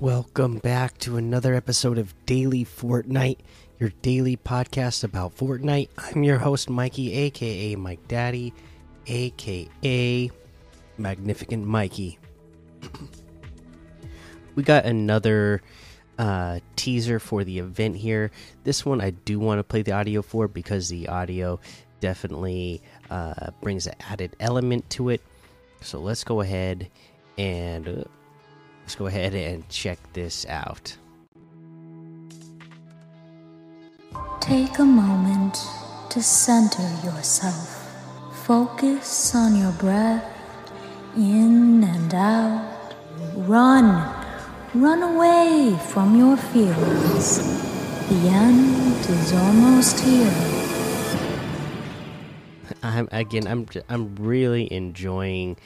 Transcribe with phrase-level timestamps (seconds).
[0.00, 3.36] Welcome back to another episode of Daily Fortnite,
[3.78, 5.90] your daily podcast about Fortnite.
[5.98, 8.54] I'm your host, Mikey, aka Mike Daddy,
[9.06, 10.30] aka
[10.96, 12.18] Magnificent Mikey.
[14.54, 15.60] we got another
[16.18, 18.30] uh, teaser for the event here.
[18.64, 21.60] This one I do want to play the audio for because the audio
[22.00, 25.20] definitely uh, brings an added element to it.
[25.82, 26.88] So let's go ahead
[27.36, 27.86] and.
[27.86, 28.04] Uh,
[28.90, 30.96] let's go ahead and check this out.
[34.40, 35.56] Take a moment
[36.10, 37.86] to center yourself.
[38.46, 40.24] Focus on your breath
[41.16, 42.96] in and out.
[43.36, 43.86] Run.
[44.74, 47.38] Run away from your feelings.
[48.08, 50.34] The end is almost here.
[52.82, 53.46] I'm again.
[53.46, 55.58] I'm I'm really enjoying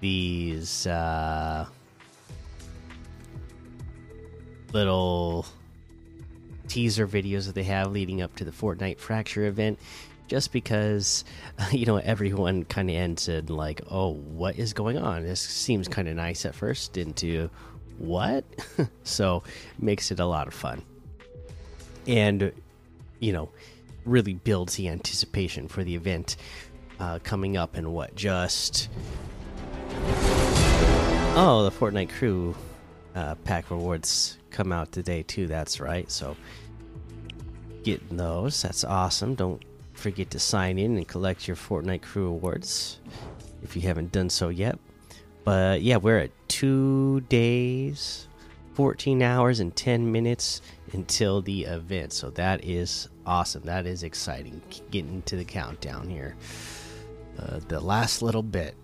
[0.00, 1.66] these uh,
[4.74, 5.46] little
[6.68, 9.78] teaser videos that they have leading up to the Fortnite Fracture event.
[10.26, 11.24] Just because,
[11.70, 15.88] you know, everyone kind of ends in like, "Oh, what is going on?" This seems
[15.88, 16.96] kind of nice at first.
[16.96, 17.48] Into
[17.98, 18.44] what?
[19.04, 19.42] so
[19.78, 20.82] makes it a lot of fun,
[22.06, 22.52] and
[23.20, 23.50] you know,
[24.04, 26.36] really builds the anticipation for the event
[27.00, 28.88] uh, coming up in what just
[31.36, 32.54] oh the Fortnite crew
[33.14, 35.46] uh, pack rewards come out today too.
[35.46, 36.10] That's right.
[36.10, 36.36] So
[37.82, 38.62] getting those.
[38.62, 39.34] That's awesome.
[39.34, 39.62] Don't
[39.92, 42.98] forget to sign in and collect your Fortnite crew awards
[43.62, 44.78] if you haven't done so yet.
[45.44, 48.28] But yeah, we're at two days,
[48.74, 50.62] 14 hours, and 10 minutes
[50.92, 52.12] until the event.
[52.12, 53.62] So that is awesome.
[53.64, 54.62] That is exciting.
[54.90, 56.34] Getting to the countdown here.
[57.38, 58.74] Uh, the last little bit.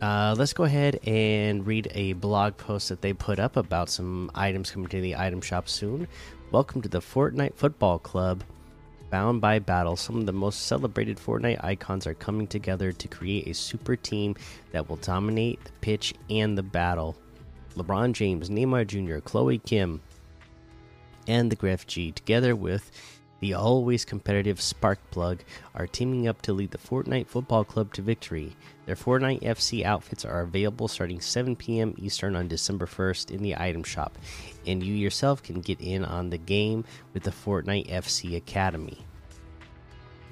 [0.00, 4.30] Uh, let's go ahead and read a blog post that they put up about some
[4.34, 6.08] items coming to the item shop soon.
[6.50, 8.42] Welcome to the Fortnite Football Club.
[9.10, 13.46] Bound by battle, some of the most celebrated Fortnite icons are coming together to create
[13.46, 14.36] a super team
[14.72, 17.14] that will dominate the pitch and the battle.
[17.76, 20.00] LeBron James, Neymar Jr., Chloe Kim,
[21.26, 22.90] and the Grefg, together with
[23.40, 25.40] the always competitive Sparkplug
[25.74, 28.54] are teaming up to lead the Fortnite Football Club to victory.
[28.86, 31.94] Their Fortnite FC outfits are available starting 7 p.m.
[31.96, 34.18] Eastern on December 1st in the item shop,
[34.66, 36.84] and you yourself can get in on the game
[37.14, 39.06] with the Fortnite FC Academy.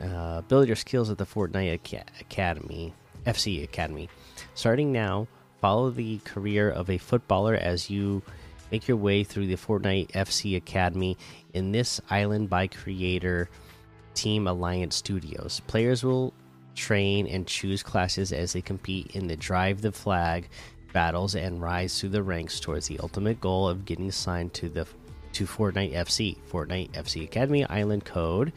[0.02, 1.72] Uh, build your skills at the Fortnite
[2.20, 2.92] Academy,
[3.26, 4.08] FC Academy.
[4.54, 5.26] Starting now,
[5.60, 8.22] follow the career of a footballer as you
[8.70, 11.16] Make your way through the Fortnite FC Academy
[11.54, 13.48] in this Island by Creator
[14.14, 15.62] Team Alliance Studios.
[15.66, 16.34] Players will
[16.74, 20.48] train and choose classes as they compete in the Drive the Flag
[20.92, 24.86] battles and rise through the ranks towards the ultimate goal of getting assigned to the
[25.32, 26.36] to Fortnite FC.
[26.50, 28.52] Fortnite FC Academy Island code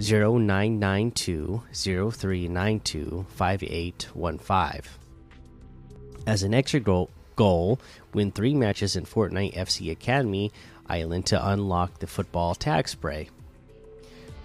[0.00, 4.90] 0992 0392 5815.
[6.26, 7.80] As an extra goal, goal
[8.12, 10.52] win three matches in Fortnite FC Academy
[10.86, 13.30] Island to unlock the football tag spray.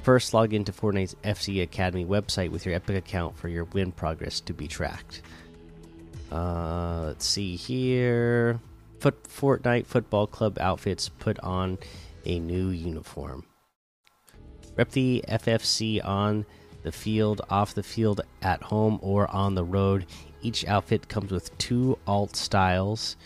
[0.02, 4.40] First, log into Fortnite's FC Academy website with your Epic account for your win progress
[4.40, 5.24] to be tracked.
[6.32, 8.62] Uh, let's see here.
[9.00, 11.78] Foot Fortnite Football Club outfits put on
[12.26, 13.44] a new uniform.
[14.78, 16.46] Rep the FFC on
[16.84, 20.06] the field, off the field, at home, or on the road
[20.46, 23.18] each outfit comes with two alt styles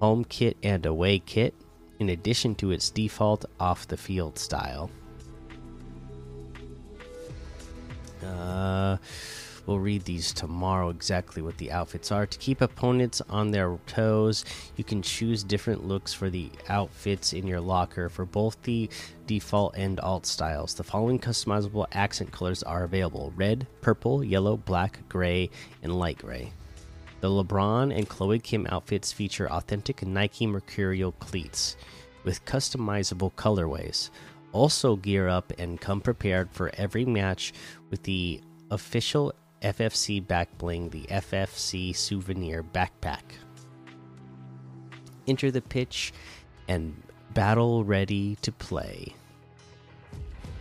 [0.00, 1.54] home kit and away kit,
[2.00, 4.90] in addition to its default off the field style.
[8.24, 8.96] Uh,
[9.66, 12.26] We'll read these tomorrow exactly what the outfits are.
[12.26, 14.44] To keep opponents on their toes,
[14.76, 18.90] you can choose different looks for the outfits in your locker for both the
[19.26, 20.74] default and alt styles.
[20.74, 25.50] The following customizable accent colors are available red, purple, yellow, black, gray,
[25.82, 26.52] and light gray.
[27.20, 31.76] The LeBron and Chloe Kim outfits feature authentic Nike Mercurial cleats
[32.24, 34.10] with customizable colorways.
[34.50, 37.52] Also, gear up and come prepared for every match
[37.90, 38.40] with the
[38.72, 39.32] official
[39.62, 43.22] FFC back bling, the FFC souvenir backpack.
[45.26, 46.12] Enter the pitch
[46.68, 47.00] and
[47.32, 49.14] battle ready to play.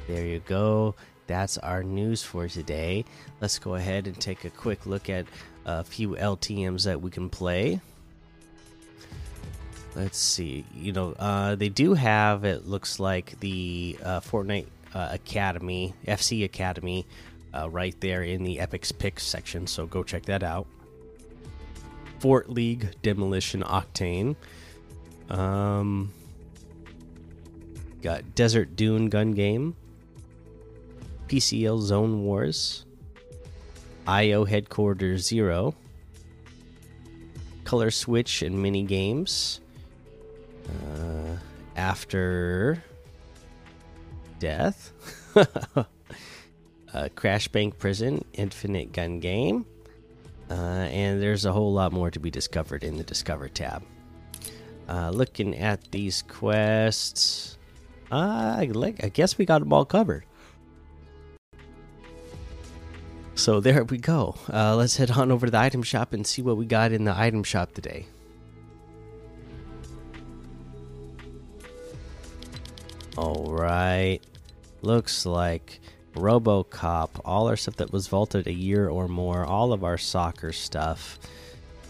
[0.07, 0.95] There you go.
[1.27, 3.05] That's our news for today.
[3.39, 5.25] Let's go ahead and take a quick look at
[5.65, 7.79] a few LTMs that we can play.
[9.95, 10.65] Let's see.
[10.73, 16.43] You know, uh, they do have, it looks like, the uh, Fortnite uh, Academy, FC
[16.43, 17.05] Academy,
[17.53, 19.67] uh, right there in the Epics Picks section.
[19.67, 20.67] So go check that out.
[22.19, 24.35] Fort League Demolition Octane.
[25.29, 26.11] Um,
[28.01, 29.75] got Desert Dune Gun Game,
[31.27, 32.85] PCL Zone Wars,
[34.07, 35.73] IO Headquarters Zero,
[37.63, 39.61] Color Switch and Mini Games.
[40.67, 41.37] Uh,
[41.75, 42.83] after
[44.39, 44.91] Death,
[46.93, 49.65] uh, Crash Bank Prison, Infinite Gun Game,
[50.49, 53.83] uh, and there's a whole lot more to be discovered in the Discover tab.
[54.89, 57.57] Uh, looking at these quests,
[58.11, 58.69] I,
[59.01, 60.25] I guess we got them all covered.
[63.35, 64.35] So there we go.
[64.51, 67.05] Uh, let's head on over to the item shop and see what we got in
[67.05, 68.05] the item shop today.
[73.17, 74.19] All right.
[74.81, 75.79] Looks like
[76.13, 80.51] RoboCop, all our stuff that was vaulted a year or more, all of our soccer
[80.51, 81.19] stuff,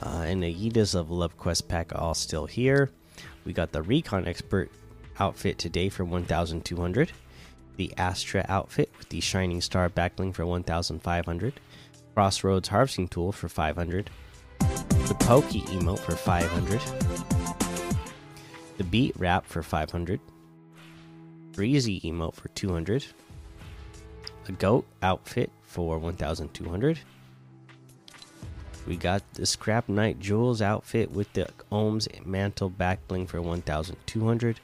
[0.04, 2.92] uh, and the of Love Quest pack all still here.
[3.46, 4.72] We got the Recon Expert
[5.20, 7.12] outfit today for 1,200.
[7.78, 11.60] The Astra outfit with the Shining Star backbling for 1,500.
[12.14, 14.10] Crossroads Harvesting Tool for 500.
[14.60, 16.82] The Pokey emote for 500.
[18.78, 20.20] The Beat Wrap for 500.
[21.54, 23.06] Breezy emote for 200.
[24.52, 27.00] A Goat outfit for 1,200.
[28.86, 34.60] We got the Scrap Knight Jules outfit with the Ohms Mantle back bling for 1,200.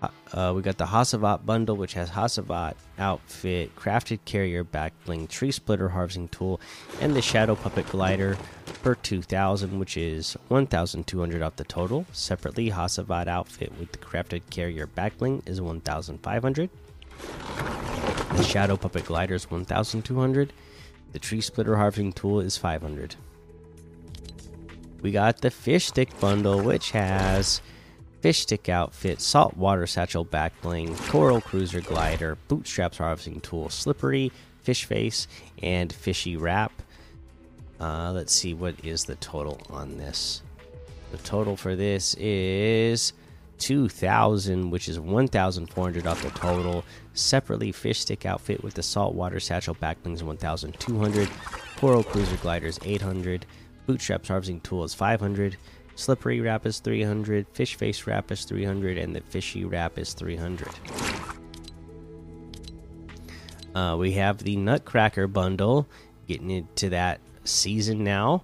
[0.00, 5.26] Uh, uh, we got the Hasavat bundle, which has Hasavat outfit, crafted carrier back bling,
[5.26, 6.58] tree splitter harvesting tool,
[7.00, 12.06] and the Shadow Puppet glider for 2,000, which is 1,200 off the total.
[12.12, 16.70] Separately, Hasavat outfit with the crafted carrier back bling is 1,500.
[18.36, 20.52] The Shadow Puppet glider is 1,200.
[21.12, 23.16] The tree splitter harvesting tool is 500.
[25.00, 27.62] We got the fish stick bundle, which has
[28.20, 34.30] fish stick outfit, saltwater satchel back bling, coral cruiser glider, bootstraps harvesting tool, slippery
[34.62, 35.26] fish face,
[35.62, 36.82] and fishy wrap.
[37.80, 40.42] Uh, let's see what is the total on this.
[41.10, 43.14] The total for this is
[43.58, 46.84] 2000 which is 1400 off the total.
[47.14, 51.28] Separately fish stick outfit with the saltwater satchel backblings 1200
[51.76, 53.46] coral cruiser gliders 800
[53.86, 55.56] bootstraps harvesting tool is 500
[55.94, 60.68] slippery wrap is 300 fish face wrap is 300 and the fishy wrap is 300
[63.76, 65.86] uh, we have the nutcracker bundle.
[66.26, 68.42] Getting into that season now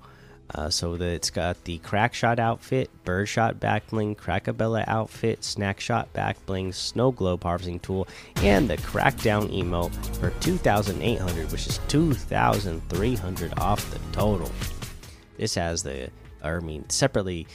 [0.54, 5.80] uh, so that it's got the crack shot outfit, birdshot back bling, crackabella outfit, snack
[5.80, 8.06] shot back bling, snow globe harvesting tool,
[8.36, 14.50] and the crackdown emote for 2,800, which is 2,300 off the total.
[15.38, 16.10] This has the,
[16.44, 17.46] or I mean, separately,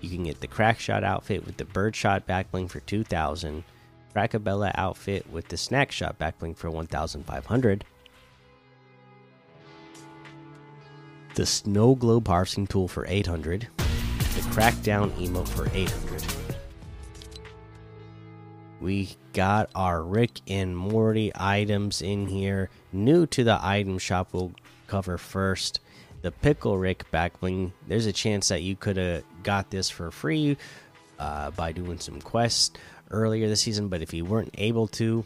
[0.00, 3.64] you can get the crack shot outfit with the birdshot back bling for 2,000,
[4.14, 7.84] crackabella outfit with the snack shot back bling for 1,500
[11.34, 16.22] the snow globe harvesting tool for 800 the crackdown emote for 800
[18.82, 22.68] we got our rick and morty items in here.
[22.92, 24.52] New to the item shop we'll
[24.88, 25.78] cover first.
[26.22, 30.56] The pickle rick backbling there's a chance that you could have got this for free
[31.18, 32.76] uh, by doing some quests
[33.10, 35.24] earlier this season but if you weren't able to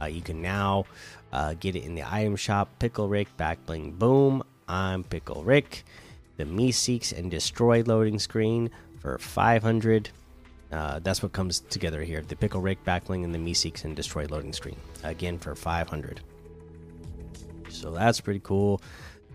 [0.00, 0.84] uh, you can now
[1.32, 2.68] uh, get it in the item shop.
[2.78, 5.84] Pickle rick backbling boom I'm Pickle Rick.
[6.36, 10.10] The Meeseeks and Destroy loading screen for 500.
[10.70, 12.22] Uh, that's what comes together here.
[12.22, 14.76] The Pickle Rick backbling and the Meeseeks and Destroy loading screen.
[15.04, 16.20] Again for 500.
[17.68, 18.80] So that's pretty cool.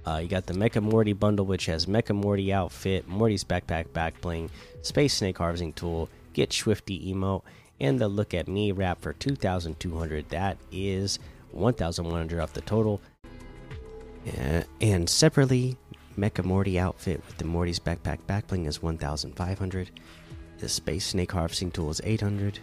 [0.05, 4.49] Uh, you got the Mecha Morty bundle, which has Mecha Morty outfit, Morty's backpack backbling,
[4.81, 7.43] Space Snake harvesting tool, Get Swifty emote,
[7.79, 10.29] and the Look at Me wrap for 2,200.
[10.29, 11.19] That is
[11.51, 13.01] 1,100 off the total.
[14.27, 15.77] Uh, and separately,
[16.17, 19.91] Mecha Morty outfit with the Morty's backpack backbling is 1,500.
[20.57, 22.59] The Space Snake harvesting tool is 800.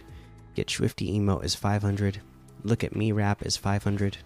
[0.53, 2.21] Get Swifty emote is 500.
[2.63, 4.17] Look at Me wrap is 500.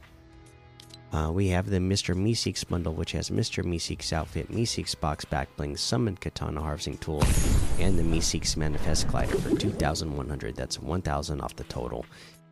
[1.11, 2.15] Uh, we have the Mr.
[2.15, 3.63] Meeseeks bundle, which has Mr.
[3.63, 7.23] Meeseeks outfit, Meeseeks box backbling, Summon Katana harvesting tool,
[7.79, 10.55] and the Meeseeks manifest glider for 2,100.
[10.55, 12.05] That's 1,000 off the total.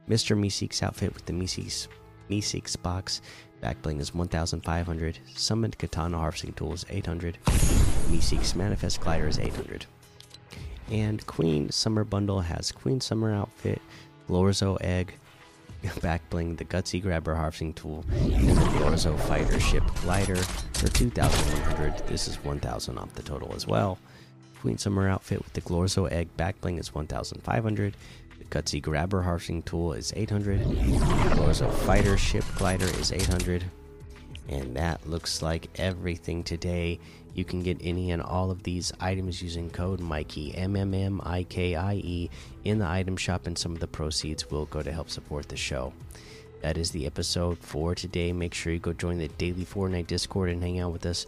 [0.09, 0.37] Mr.
[0.37, 1.87] Meeseeks outfit with the Meeseeks
[2.29, 3.21] Meeseeks box
[3.61, 5.19] Backbling is 1,500.
[5.35, 7.37] Summoned Katana Harvesting Tool is 800.
[8.09, 9.85] Meeseeks Manifest Glider is 800.
[10.91, 13.81] And Queen Summer Bundle has Queen Summer Outfit,
[14.29, 15.15] Glorzo Egg,
[15.83, 22.07] Backbling, the Gutsy Grabber Harvesting Tool, and the Glorzo Fighter Ship Glider for 2,100.
[22.07, 23.97] This is 1,000 off the total as well.
[24.61, 27.95] Queen Summer outfit with the Glorzo egg Backbling is 1,500.
[28.39, 30.61] The Grabber harvesting tool is 800.
[30.61, 33.63] Glorzo Fighter ship glider is 800.
[34.49, 36.99] And that looks like everything today.
[37.33, 41.21] You can get any and all of these items using code Mikey M M M
[41.23, 42.29] I K I E
[42.63, 45.57] in the item shop, and some of the proceeds will go to help support the
[45.57, 45.93] show.
[46.61, 48.33] That is the episode for today.
[48.33, 51.27] Make sure you go join the daily Fortnite Discord and hang out with us.